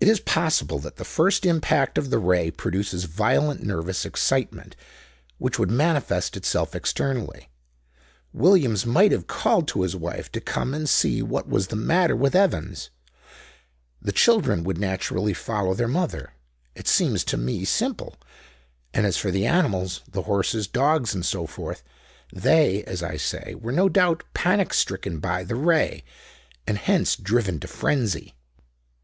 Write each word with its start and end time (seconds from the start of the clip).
"It 0.00 0.08
is 0.08 0.18
possible 0.18 0.80
that 0.80 0.96
the 0.96 1.04
first 1.04 1.46
impact 1.46 1.96
of 1.96 2.10
the 2.10 2.18
Ray 2.18 2.50
produces 2.50 3.04
violent 3.04 3.62
nervous 3.62 4.04
excitement, 4.04 4.74
which 5.38 5.60
would 5.60 5.70
manifest 5.70 6.36
itself 6.36 6.74
externally. 6.74 7.48
Williams 8.32 8.84
might 8.84 9.12
have 9.12 9.28
called 9.28 9.68
to 9.68 9.82
his 9.82 9.94
wife 9.94 10.32
to 10.32 10.40
come 10.40 10.74
and 10.74 10.88
see 10.88 11.22
what 11.22 11.48
was 11.48 11.68
the 11.68 11.76
matter 11.76 12.16
with 12.16 12.34
Evans. 12.34 12.90
The 14.02 14.10
children 14.10 14.64
would 14.64 14.76
naturally 14.78 15.34
follow 15.34 15.72
their 15.72 15.86
mother. 15.86 16.32
It 16.74 16.88
seems 16.88 17.22
to 17.26 17.36
me 17.36 17.64
simple. 17.64 18.16
And 18.92 19.06
as 19.06 19.16
for 19.16 19.30
the 19.30 19.46
animals—the 19.46 20.22
horses, 20.22 20.66
dogs, 20.66 21.14
and 21.14 21.24
so 21.24 21.46
forth, 21.46 21.84
they 22.32 22.82
as 22.88 23.04
I 23.04 23.16
say, 23.16 23.54
were 23.54 23.70
no 23.70 23.88
doubt 23.88 24.24
panic 24.34 24.74
stricken 24.74 25.20
by 25.20 25.44
the 25.44 25.54
Ray, 25.54 26.02
and 26.66 26.76
hence 26.76 27.14
driven 27.14 27.60
to 27.60 27.68
frenzy." 27.68 28.34